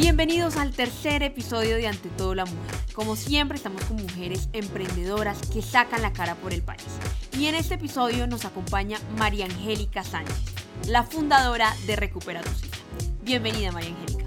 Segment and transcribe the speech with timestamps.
[0.00, 2.76] Bienvenidos al tercer episodio de Ante todo la Mujer.
[2.94, 6.86] Como siempre estamos con mujeres emprendedoras que sacan la cara por el país.
[7.36, 10.36] Y en este episodio nos acompaña María Angélica Sánchez,
[10.86, 12.76] la fundadora de Recupera tu Silla.
[13.22, 14.17] Bienvenida María Angélica.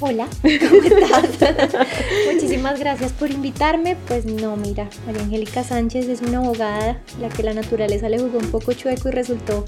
[0.00, 1.86] Hola, ¿cómo estás?
[2.32, 3.96] Muchísimas gracias por invitarme.
[4.08, 8.38] Pues no, mira, María Angélica Sánchez es una abogada, la que la naturaleza le jugó
[8.38, 9.64] un poco chueco y resultó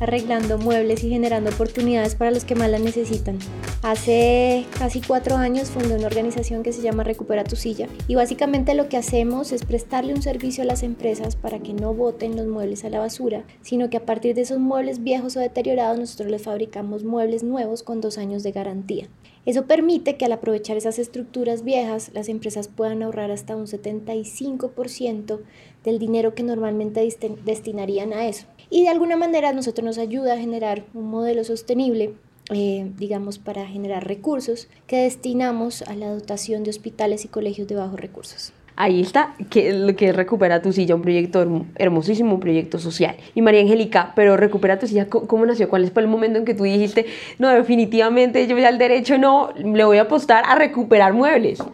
[0.00, 3.38] arreglando muebles y generando oportunidades para los que más las necesitan.
[3.82, 8.74] Hace casi cuatro años fundé una organización que se llama Recupera tu silla y básicamente
[8.74, 12.46] lo que hacemos es prestarle un servicio a las empresas para que no boten los
[12.46, 16.30] muebles a la basura, sino que a partir de esos muebles viejos o deteriorados nosotros
[16.30, 19.08] les fabricamos muebles nuevos con dos años de garantía.
[19.46, 25.40] Eso permite que al aprovechar esas estructuras viejas, las empresas puedan ahorrar hasta un 75%
[25.84, 27.06] del dinero que normalmente
[27.44, 28.46] destinarían a eso.
[28.70, 32.14] Y de alguna manera nosotros nos ayuda a generar un modelo sostenible
[32.50, 37.74] eh, digamos, para generar recursos que destinamos a la dotación de hospitales y colegios de
[37.74, 38.54] bajos recursos.
[38.80, 43.16] Ahí está, que lo que Recupera tu silla, un proyecto hermosísimo, un proyecto social.
[43.34, 45.68] Y María Angélica, pero Recupera tu silla, ¿cómo nació?
[45.68, 47.06] ¿Cuál fue el momento en que tú dijiste,
[47.40, 51.58] no, definitivamente yo ya al derecho no, le voy a apostar a recuperar muebles?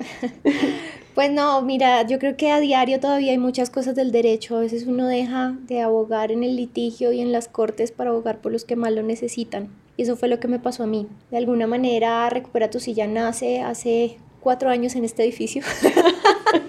[1.15, 4.57] Pues no, mira, yo creo que a diario todavía hay muchas cosas del derecho.
[4.57, 8.39] A veces uno deja de abogar en el litigio y en las cortes para abogar
[8.39, 9.69] por los que más lo necesitan.
[9.97, 11.07] Y eso fue lo que me pasó a mí.
[11.31, 15.63] De alguna manera, Recupera tu silla nace hace cuatro años en este edificio.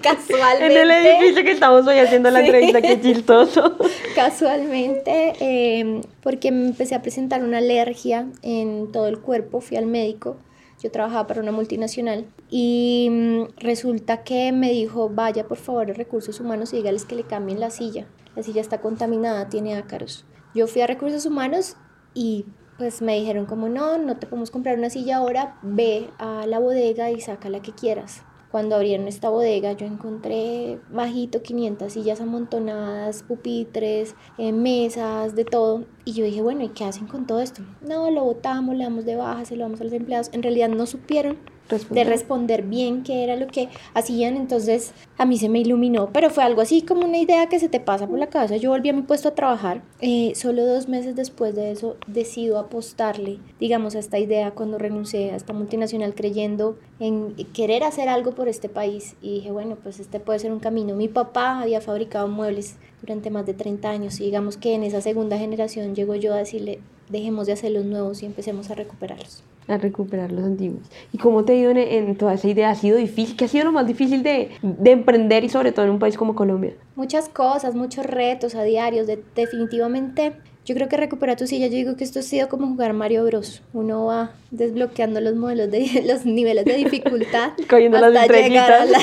[0.02, 0.66] Casualmente.
[0.66, 3.76] En el edificio que estamos hoy haciendo la entrevista, qué chistoso.
[4.16, 9.86] Casualmente, em, porque me empecé a presentar una alergia en todo el cuerpo, fui al
[9.86, 10.38] médico.
[10.82, 15.94] Yo trabajaba para una multinacional y mm, resulta que me dijo, vaya por favor a
[15.94, 18.06] recursos humanos y dígales que le cambien la silla.
[18.34, 20.24] La silla está contaminada, tiene ácaros.
[20.54, 21.76] Yo fui a recursos humanos
[22.14, 22.46] y
[22.78, 26.58] pues me dijeron como no, no te podemos comprar una silla ahora, ve a la
[26.58, 28.22] bodega y saca la que quieras.
[28.50, 35.84] Cuando abrieron esta bodega yo encontré bajito 500 sillas amontonadas, pupitres, eh, mesas, de todo.
[36.04, 37.62] Y yo dije, bueno, ¿y qué hacen con todo esto?
[37.82, 40.30] No, lo botamos, le damos de baja, se lo damos a los empleados.
[40.32, 41.38] En realidad no supieron
[41.68, 46.30] de responder bien qué era lo que hacían, entonces a mí se me iluminó, pero
[46.30, 48.56] fue algo así como una idea que se te pasa por la cabeza.
[48.56, 52.58] Yo volví a mi puesto a trabajar, eh, solo dos meses después de eso decido
[52.58, 58.32] apostarle, digamos, a esta idea cuando renuncié a esta multinacional creyendo en querer hacer algo
[58.32, 60.94] por este país y dije, bueno, pues este puede ser un camino.
[60.94, 65.00] Mi papá había fabricado muebles durante más de 30 años y digamos que en esa
[65.00, 69.42] segunda generación llego yo a decirle, dejemos de hacer los nuevos y empecemos a recuperarlos
[69.68, 70.82] a recuperar los antiguos.
[71.12, 72.70] ¿Y cómo te ha ido en, toda esa idea?
[72.70, 73.36] ¿Ha sido difícil?
[73.36, 76.16] ¿Qué ha sido lo más difícil de, de, emprender y sobre todo en un país
[76.16, 76.74] como Colombia?
[76.94, 79.06] Muchas cosas, muchos retos a diarios.
[79.06, 80.34] De, definitivamente,
[80.66, 83.24] yo creo que recuperar tu silla, yo digo que esto ha sido como jugar Mario
[83.24, 83.62] Bros.
[83.72, 88.98] Uno va desbloqueando los modelos de los niveles de dificultad hasta llegar a la,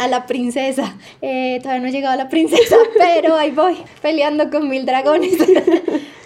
[0.00, 0.96] a la princesa.
[1.20, 5.36] Eh, todavía no he llegado a la princesa, pero ahí voy, peleando con mil dragones.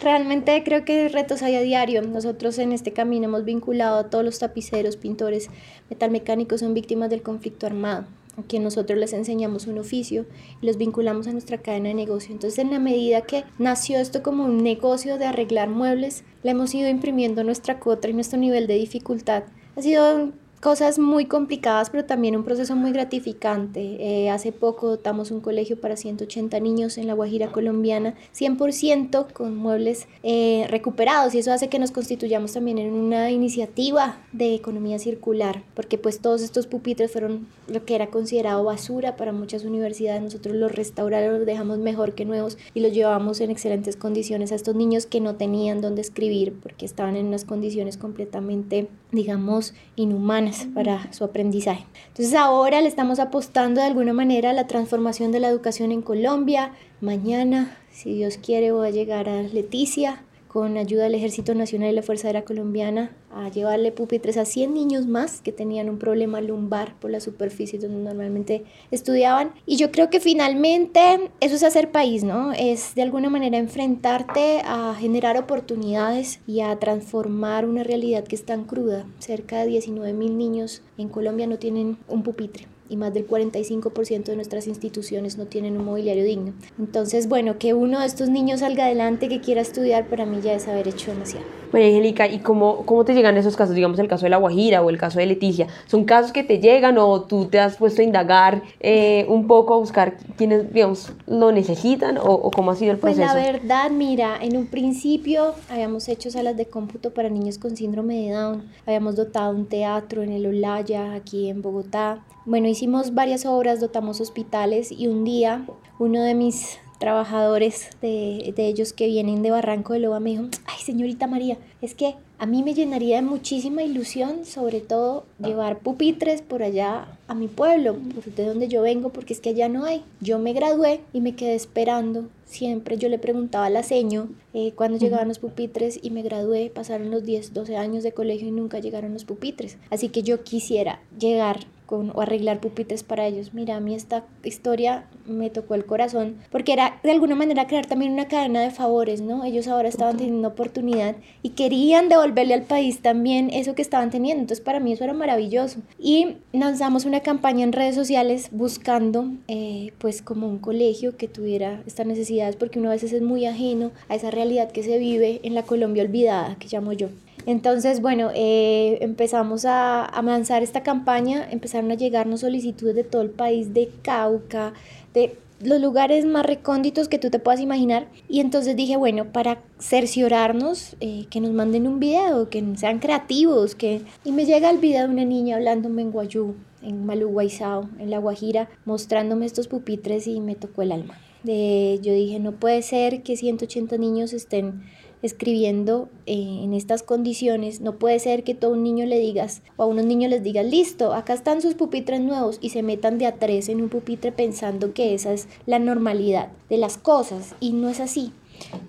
[0.03, 2.03] Realmente creo que retos hay a diario.
[2.03, 5.49] Nosotros en este camino hemos vinculado a todos los tapiceros, pintores,
[5.91, 10.25] metalmecánicos, son víctimas del conflicto armado a quien nosotros les enseñamos un oficio
[10.61, 12.33] y los vinculamos a nuestra cadena de negocio.
[12.33, 16.75] Entonces, en la medida que nació esto como un negocio de arreglar muebles, le hemos
[16.75, 19.45] ido imprimiendo nuestra cuota y nuestro nivel de dificultad.
[19.77, 23.81] Ha sido cosas muy complicadas, pero también un proceso muy gratificante.
[23.99, 29.57] Eh, hace poco dotamos un colegio para 180 niños en la Guajira colombiana, 100% con
[29.57, 35.01] muebles eh, recuperados y eso hace que nos constituyamos también en una iniciativa de economía
[35.01, 40.23] circular, porque pues todos estos pupitres fueron lo que era considerado basura para muchas universidades,
[40.23, 44.55] nosotros los restauramos, los dejamos mejor que nuevos y los llevamos en excelentes condiciones a
[44.55, 50.67] estos niños que no tenían dónde escribir porque estaban en unas condiciones completamente, digamos, inhumanas
[50.75, 51.85] para su aprendizaje.
[52.09, 56.03] Entonces ahora le estamos apostando de alguna manera a la transformación de la educación en
[56.03, 56.73] Colombia.
[57.01, 61.97] Mañana, si Dios quiere, voy a llegar a Leticia con ayuda del Ejército Nacional y
[61.97, 66.41] la Fuerza Aérea Colombiana a llevarle pupitres a 100 niños más que tenían un problema
[66.41, 69.53] lumbar por la superficie donde normalmente estudiaban.
[69.67, 72.53] Y yo creo que finalmente eso es hacer país, ¿no?
[72.53, 78.45] Es de alguna manera enfrentarte a generar oportunidades y a transformar una realidad que es
[78.45, 79.07] tan cruda.
[79.19, 84.25] Cerca de 19 mil niños en Colombia no tienen un pupitre y más del 45%
[84.25, 86.53] de nuestras instituciones no tienen un mobiliario digno.
[86.79, 90.53] Entonces, bueno, que uno de estos niños salga adelante, que quiera estudiar, para mí ya
[90.53, 91.62] es haber hecho demasiado.
[91.73, 93.75] María Angélica, ¿y cómo, cómo te llegan esos casos?
[93.75, 95.69] Digamos el caso de La Guajira o el caso de Leticia.
[95.87, 99.75] ¿Son casos que te llegan o tú te has puesto a indagar eh, un poco,
[99.75, 103.23] a buscar quienes, digamos, lo necesitan o, o, cómo ha sido el proceso?
[103.23, 107.77] Pues la verdad, mira, en un principio habíamos hecho salas de cómputo para niños con
[107.77, 112.25] síndrome de Down, habíamos dotado un teatro en el Olaya, aquí en Bogotá.
[112.45, 115.65] Bueno, hicimos varias obras, dotamos hospitales y un día
[115.99, 120.45] uno de mis trabajadores de, de, ellos que vienen de Barranco de Loba me dijo,
[120.67, 125.79] ay señorita María, es que a mí me llenaría de muchísima ilusión, sobre todo llevar
[125.79, 127.97] pupitres por allá a mi pueblo,
[128.37, 130.03] de donde yo vengo, porque es que allá no hay.
[130.21, 132.99] Yo me gradué y me quedé esperando siempre.
[132.99, 136.69] Yo le preguntaba a la seño eh, cuándo llegaban los pupitres y me gradué.
[136.69, 139.79] Pasaron los 10, 12 años de colegio y nunca llegaron los pupitres.
[139.91, 143.55] Así que yo quisiera llegar o arreglar pupitres para ellos.
[143.55, 147.87] Mira, a mí esta historia me tocó el corazón porque era de alguna manera crear
[147.87, 149.45] también una cadena de favores, ¿no?
[149.45, 154.43] Ellos ahora estaban teniendo oportunidad y querían devolverle al país también eso que estaban teniendo.
[154.43, 155.81] Entonces para mí eso era maravilloso.
[155.99, 161.83] Y lanzamos una campaña en redes sociales buscando eh, pues como un colegio que tuviera
[161.87, 165.41] estas necesidades porque uno a veces es muy ajeno a esa realidad que se vive
[165.43, 167.09] en la Colombia olvidada, que llamo yo.
[167.47, 173.23] Entonces, bueno, eh, empezamos a, a, lanzar esta campaña, empezaron a llegarnos solicitudes de todo
[173.23, 174.73] el país, de Cauca,
[175.15, 178.09] de los lugares más recónditos que tú te puedas imaginar.
[178.29, 183.75] Y entonces dije, bueno, para cerciorarnos, eh, que nos manden un video, que sean creativos,
[183.75, 184.03] que...
[184.25, 188.19] Y me llega el video de una niña hablándome en guayú, en Maluguaizao, en La
[188.19, 191.19] Guajira, mostrándome estos pupitres y me tocó el alma.
[191.45, 194.83] De, yo dije, no puede ser que 180 niños estén
[195.23, 199.85] escribiendo eh, en estas condiciones, no puede ser que todo un niño le digas o
[199.85, 203.27] a unos niños les digas, listo, acá están sus pupitres nuevos y se metan de
[203.27, 207.73] a tres en un pupitre pensando que esa es la normalidad de las cosas y
[207.73, 208.33] no es así.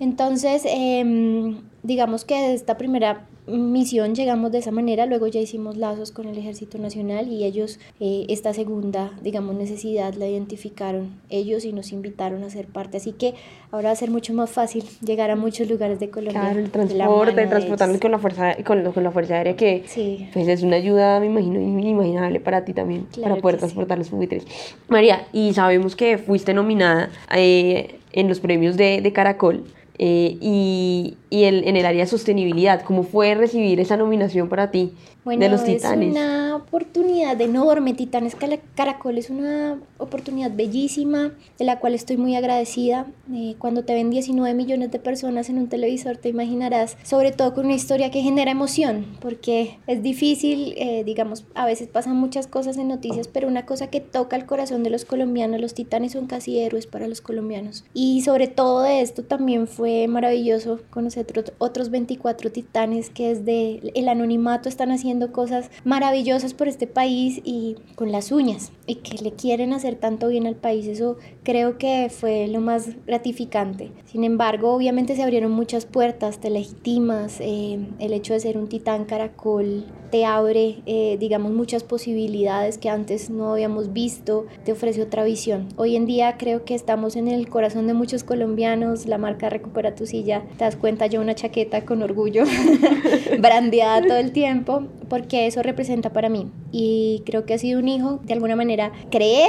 [0.00, 6.12] Entonces, eh, digamos que esta primera misión llegamos de esa manera, luego ya hicimos lazos
[6.12, 11.72] con el Ejército Nacional y ellos eh, esta segunda, digamos, necesidad la identificaron ellos y
[11.72, 13.34] nos invitaron a ser parte, así que
[13.70, 16.40] ahora va a ser mucho más fácil llegar a muchos lugares de Colombia.
[16.40, 20.28] Claro, el transporte, transportarnos con la fuerza con, con, la fuerza aérea que sí.
[20.32, 24.08] pues es una ayuda, me imagino, inimaginable para ti también, Claro para poder transportar los
[24.08, 24.46] pupitres.
[24.88, 29.64] María, y sabemos que fuiste nominada eh, en los premios de, de Caracol.
[29.98, 34.70] Eh, y, y el, en el área de sostenibilidad, ¿cómo fue recibir esa nominación para
[34.72, 34.92] ti
[35.24, 36.10] Bueno, de los es titanes?
[36.10, 37.94] una oportunidad enorme.
[37.94, 38.36] Titanes
[38.74, 43.06] Caracol es una oportunidad bellísima de la cual estoy muy agradecida.
[43.32, 47.54] Eh, cuando te ven 19 millones de personas en un televisor, te imaginarás, sobre todo
[47.54, 52.46] con una historia que genera emoción, porque es difícil, eh, digamos, a veces pasan muchas
[52.46, 56.12] cosas en noticias, pero una cosa que toca el corazón de los colombianos, los titanes
[56.12, 57.84] son casi héroes para los colombianos.
[57.94, 63.80] Y sobre todo de esto también fue maravilloso conocer otro- otros 24 titanes que desde
[63.98, 69.22] el anonimato están haciendo cosas maravillosas por este país y con las uñas y que
[69.22, 70.86] le quieren hacer tanto bien al país.
[70.86, 73.90] Eso creo que fue lo más gratificante.
[74.04, 78.68] Sin embargo, obviamente se abrieron muchas puertas, te legitimas, eh, el hecho de ser un
[78.68, 79.84] titán caracol
[80.14, 85.66] te abre, eh, digamos, muchas posibilidades que antes no habíamos visto, te ofrece otra visión.
[85.74, 89.96] Hoy en día creo que estamos en el corazón de muchos colombianos, la marca Recupera
[89.96, 92.44] tu silla, te das cuenta yo una chaqueta con orgullo,
[93.40, 96.48] brandeada todo el tiempo, porque eso representa para mí.
[96.70, 99.48] Y creo que ha sido un hijo, de alguna manera, creé,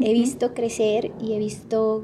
[0.00, 2.02] he visto crecer y he visto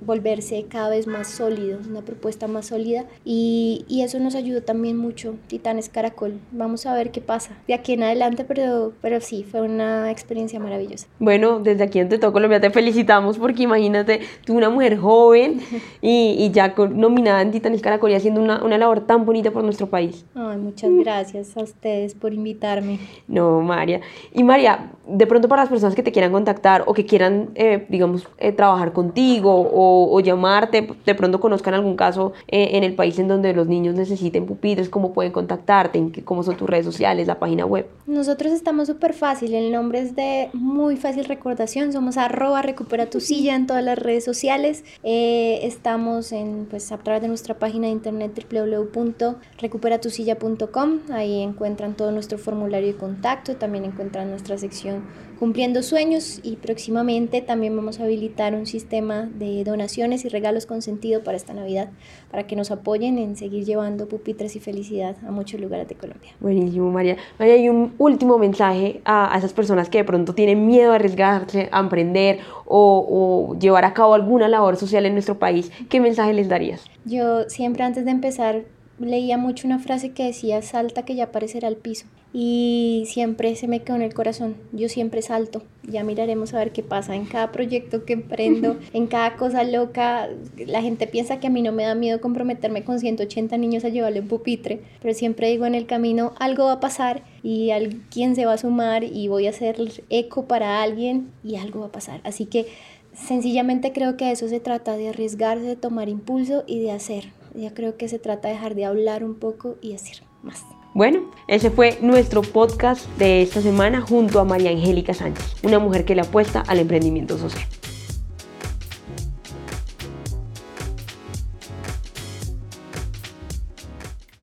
[0.00, 4.96] volverse cada vez más sólido, una propuesta más sólida y, y eso nos ayudó también
[4.96, 6.34] mucho, Titanes Caracol.
[6.52, 10.60] Vamos a ver qué pasa de aquí en adelante, pero, pero sí, fue una experiencia
[10.60, 11.06] maravillosa.
[11.18, 15.60] Bueno, desde aquí en Te Todo Colombia te felicitamos porque imagínate, tú una mujer joven
[16.02, 19.64] y, y ya nominada en Titanes Caracol y haciendo una, una labor tan bonita por
[19.64, 20.24] nuestro país.
[20.34, 22.98] Ay, muchas gracias a ustedes por invitarme.
[23.28, 24.00] No, María.
[24.32, 27.86] Y María, de pronto para las personas que te quieran contactar o que quieran, eh,
[27.88, 32.94] digamos, eh, trabajar contigo o, o llamarte, de pronto conozcan algún caso eh, en el
[32.94, 35.98] país en donde los niños necesiten pupitres, ¿cómo pueden contactarte?
[35.98, 37.86] ¿En qué- ¿Cómo son tus redes sociales, la página web?
[38.06, 43.20] Nosotros estamos súper fácil, el nombre es de muy fácil recordación, somos arroba recupera tu
[43.20, 47.86] silla en todas las redes sociales, Eh, estamos en, pues, a través de nuestra página
[47.86, 55.02] de internet www.recuperatusilla.com, ahí encuentran todo nuestro formulario de contacto, también encuentran nuestra sección
[55.40, 60.82] cumpliendo sueños y próximamente también vamos a habilitar un sistema de donaciones y regalos con
[60.82, 61.88] sentido para esta Navidad,
[62.30, 66.32] para que nos apoyen en seguir llevando pupitres y felicidad a muchos lugares de Colombia.
[66.40, 67.16] Buenísimo, María.
[67.38, 70.96] María, hay un último mensaje a, a esas personas que de pronto tienen miedo a
[70.96, 75.72] arriesgarse, a emprender o, o llevar a cabo alguna labor social en nuestro país.
[75.88, 76.84] ¿Qué mensaje les darías?
[77.06, 78.64] Yo siempre antes de empezar
[79.00, 82.06] leía mucho una frase que decía, salta que ya aparecerá el piso.
[82.32, 86.70] Y siempre se me quedó en el corazón, yo siempre salto, ya miraremos a ver
[86.70, 90.28] qué pasa en cada proyecto que emprendo, en cada cosa loca.
[90.64, 93.88] La gente piensa que a mí no me da miedo comprometerme con 180 niños a
[93.88, 98.36] llevarle un pupitre, pero siempre digo en el camino, algo va a pasar y alguien
[98.36, 99.76] se va a sumar y voy a hacer
[100.08, 102.20] eco para alguien y algo va a pasar.
[102.22, 102.66] Así que
[103.12, 107.39] sencillamente creo que eso se trata, de arriesgarse, de tomar impulso y de hacer.
[107.54, 110.64] Ya creo que se trata de dejar de hablar un poco y hacer más.
[110.92, 116.04] Bueno, ese fue nuestro podcast de esta semana junto a María Angélica Sánchez, una mujer
[116.04, 117.64] que le apuesta al emprendimiento social.